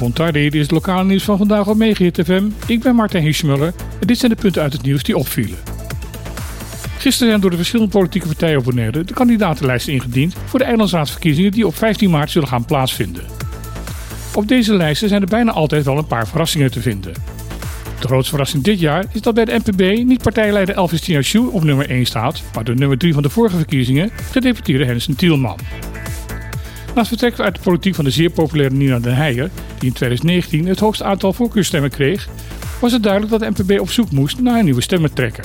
[0.00, 2.44] Montardi, dit is het lokale nieuws van vandaag op Megahit FM.
[2.66, 5.58] Ik ben Martijn Hiesmuller en dit zijn de punten uit het nieuws die opvielen.
[6.98, 11.76] Gisteren zijn door de verschillende politieke partijen de kandidatenlijsten ingediend voor de eilandsraadsverkiezingen die op
[11.76, 13.24] 15 maart zullen gaan plaatsvinden.
[14.34, 17.12] Op deze lijsten zijn er bijna altijd wel een paar verrassingen te vinden.
[18.00, 21.64] De grootste verrassing dit jaar is dat bij de NPB niet partijleider Elvis Tinashu op
[21.64, 25.58] nummer 1 staat, maar de nummer 3 van de vorige verkiezingen, gedeputeerde Hensen Tielman.
[26.94, 30.66] Naast vertrek uit de politiek van de zeer populaire Nina Den Heijer, die in 2019
[30.66, 32.28] het hoogste aantal voorkeurstemmen kreeg,
[32.80, 35.44] was het duidelijk dat de NPB op zoek moest naar een nieuwe stemmentrekker.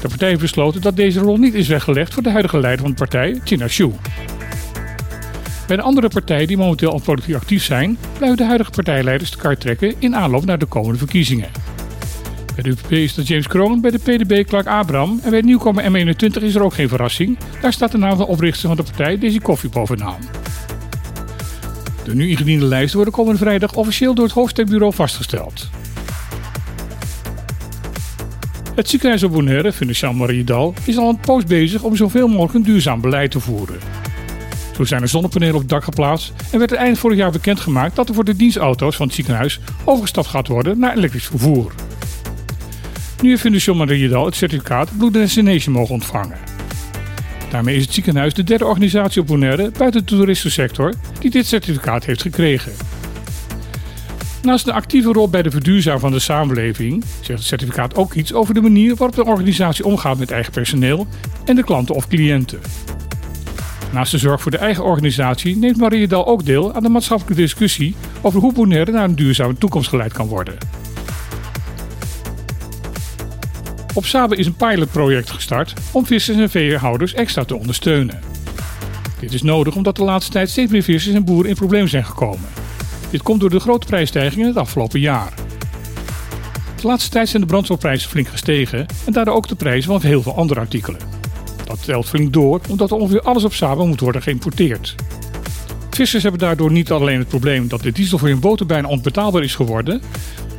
[0.00, 2.90] De partij heeft besloten dat deze rol niet is weggelegd voor de huidige leider van
[2.90, 3.90] de partij, Tina Shu.
[5.66, 9.36] Bij de andere partijen die momenteel al politiek actief zijn, blijven de huidige partijleiders de
[9.36, 11.48] kaart trekken in aanloop naar de komende verkiezingen.
[12.56, 15.84] Bij de UPP is James Kroon, bij de PDB Clark Abraham en bij de nieuwkomer
[15.84, 17.38] M21 is er ook geen verrassing.
[17.60, 20.20] Daar staat de naam van oprichter van de partij, Daisy Koffie, bovenaan.
[22.04, 25.68] De nu ingediende lijsten worden komende vrijdag officieel door het hoofdstembureau vastgesteld.
[28.74, 32.62] Het ziekenhuis op Bonaire, Financial Mariedal, is al een poos bezig om zoveel mogelijk een
[32.62, 33.78] duurzaam beleid te voeren.
[34.76, 37.96] Zo zijn er zonnepanelen op het dak geplaatst en werd er eind vorig jaar bekendgemaakt
[37.96, 41.72] dat er voor de dienstauto's van het ziekenhuis overgestapt gaat worden naar elektrisch vervoer.
[43.22, 46.38] Nu heeft Financial Mariedal het certificaat Blue Destination mogen ontvangen.
[47.50, 52.04] Daarmee is het ziekenhuis de derde organisatie op Bonaire buiten de toeristensector die dit certificaat
[52.04, 52.72] heeft gekregen.
[54.42, 58.32] Naast een actieve rol bij de verduurzaming van de samenleving zegt het certificaat ook iets
[58.32, 61.06] over de manier waarop de organisatie omgaat met eigen personeel
[61.44, 62.60] en de klanten of cliënten.
[63.92, 67.94] Naast de zorg voor de eigen organisatie neemt Mariedal ook deel aan de maatschappelijke discussie
[68.20, 70.58] over hoe Bonaire naar een duurzame toekomst geleid kan worden.
[73.96, 78.20] Op Sabe is een pilotproject gestart om vissers en veehouders extra te ondersteunen.
[79.20, 82.04] Dit is nodig omdat de laatste tijd steeds meer vissers en boeren in problemen zijn
[82.04, 82.48] gekomen.
[83.10, 85.34] Dit komt door de grote prijsstijgingen het afgelopen jaar.
[86.80, 90.22] De laatste tijd zijn de brandstofprijzen flink gestegen en daardoor ook de prijzen van heel
[90.22, 91.00] veel andere artikelen.
[91.64, 94.94] Dat telt flink door omdat er ongeveer alles op Saba moet worden geïmporteerd.
[95.96, 99.42] Vissers hebben daardoor niet alleen het probleem dat de diesel voor hun boten bijna onbetaalbaar
[99.42, 100.02] is geworden,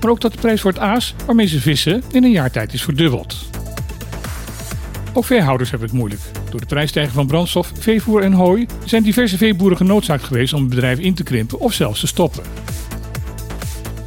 [0.01, 2.73] maar ook dat de prijs voor het aas waarmee ze vissen in een jaar tijd
[2.73, 3.45] is verdubbeld.
[5.13, 6.21] Ook veehouders hebben het moeilijk.
[6.49, 10.69] Door de prijsstijging van brandstof, veevoer en hooi zijn diverse veeboeren genoodzaakt geweest om het
[10.69, 12.43] bedrijf in te krimpen of zelfs te stoppen.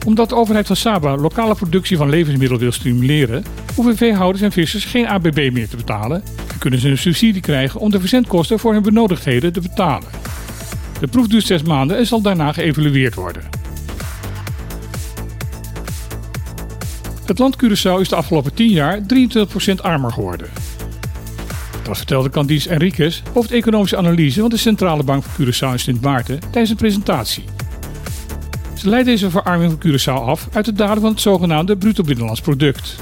[0.07, 4.85] Omdat de overheid van Saba lokale productie van levensmiddelen wil stimuleren, hoeven veehouders en vissers
[4.85, 8.73] geen ABB meer te betalen en kunnen ze een subsidie krijgen om de verzendkosten voor
[8.73, 10.20] hun benodigdheden te betalen.
[11.01, 13.43] De proef duurt zes maanden en zal daarna geëvalueerd worden.
[17.25, 20.49] Het land Curaçao is de afgelopen 10 jaar 23% armer geworden.
[21.83, 26.39] Dat vertelde Candice Enriquez, hoofdeconomische analyse van de Centrale Bank van Curaçao in Sint Maarten
[26.41, 27.45] tijdens een presentatie.
[28.75, 32.41] Ze leidt deze verarming van Curaçao af uit de daling van het zogenaamde bruto binnenlands
[32.41, 32.97] product.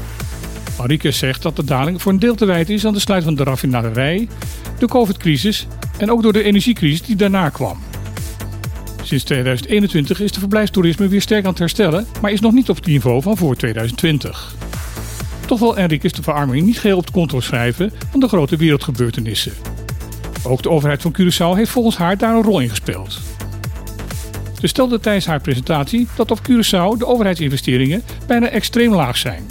[0.81, 3.35] Enriquez zegt dat de daling voor een deel te wijten is aan de sluit van
[3.35, 4.29] de raffinaderij,
[4.79, 5.67] de covid-crisis
[5.99, 7.79] en ook door de energiecrisis die daarna kwam.
[9.03, 12.77] Sinds 2021 is de verblijfstoerisme weer sterk aan het herstellen, maar is nog niet op
[12.77, 14.55] het niveau van voor 2020.
[15.47, 19.53] Toch wil Enriquez de verarming niet geheel op de konto schrijven van de grote wereldgebeurtenissen.
[20.43, 23.21] Ook de overheid van Curaçao heeft volgens haar daar een rol in gespeeld.
[24.61, 29.47] Ze stelde tijdens haar presentatie dat op Curaçao de overheidsinvesteringen bijna extreem laag zijn.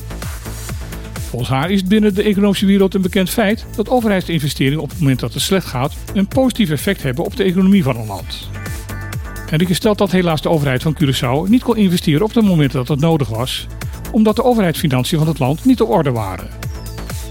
[1.29, 4.99] Volgens haar is het binnen de economische wereld een bekend feit dat overheidsinvesteringen op het
[4.99, 8.49] moment dat het slecht gaat een positief effect hebben op de economie van een land.
[9.49, 12.87] Enrique stelt dat helaas de overheid van Curaçao niet kon investeren op het moment dat
[12.87, 13.67] het nodig was,
[14.11, 16.47] omdat de overheidsfinanciën van het land niet op orde waren.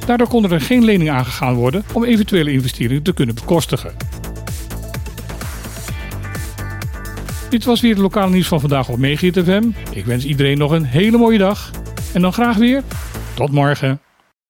[0.07, 3.95] Daardoor konden er geen leningen aangegaan worden om eventuele investeringen te kunnen bekostigen.
[7.51, 9.65] Dit was weer het lokale nieuws van vandaag op Megahit FM.
[9.91, 11.71] Ik wens iedereen nog een hele mooie dag
[12.13, 12.83] en dan graag weer
[13.37, 14.01] tot morgen.